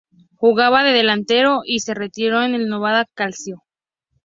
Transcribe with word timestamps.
Jugaba 0.35 0.83
de 0.83 0.93
delantero 0.93 1.59
y 1.63 1.81
se 1.81 1.93
retiró 1.93 2.41
en 2.41 2.55
el 2.55 2.67
Novara 2.69 3.05
Calcio. 3.13 3.61